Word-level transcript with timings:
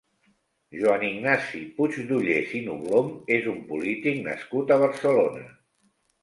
Joan 0.77 1.03
Ignasi 1.09 1.61
Puigdollers 1.75 2.55
i 2.61 2.61
Noblom 2.69 3.11
és 3.37 3.51
un 3.53 3.61
polític 3.69 4.19
nascut 4.31 4.75
a 4.75 4.81
Barcelona. 4.87 5.47